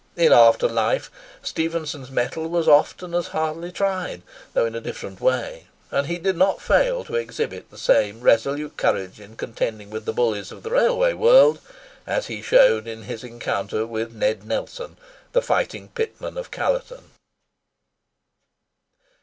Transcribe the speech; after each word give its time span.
In 0.15 0.33
after 0.33 0.67
life, 0.67 1.11
Stephenson's 1.43 2.09
mettle 2.09 2.47
was 2.49 2.67
often 2.67 3.13
as 3.13 3.27
hardly 3.27 3.71
tried, 3.71 4.23
though 4.55 4.65
in 4.65 4.73
a 4.73 4.81
different 4.81 5.21
way; 5.21 5.67
and 5.91 6.07
he 6.07 6.17
did 6.17 6.35
not 6.35 6.59
fail 6.59 7.03
to 7.03 7.13
exhibit 7.13 7.69
the 7.69 7.77
same 7.77 8.21
resolute 8.21 8.77
courage 8.77 9.19
in 9.19 9.35
contending 9.37 9.91
with 9.91 10.05
the 10.05 10.11
bullies 10.11 10.51
of 10.51 10.63
the 10.63 10.71
railway 10.71 11.13
world, 11.13 11.59
as 12.07 12.25
he 12.25 12.41
showed 12.41 12.87
in 12.87 13.03
his 13.03 13.23
encounter 13.23 13.85
with 13.85 14.11
Ned 14.11 14.43
Nelson, 14.43 14.97
the 15.33 15.41
fighting 15.43 15.89
pitman 15.89 16.35
of 16.35 16.49
Callerton. 16.49 17.11